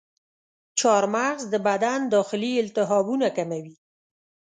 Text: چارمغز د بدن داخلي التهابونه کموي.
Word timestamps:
چارمغز 0.79 1.41
د 1.53 1.55
بدن 1.67 1.99
داخلي 2.15 2.51
التهابونه 2.63 3.27
کموي. 3.37 3.75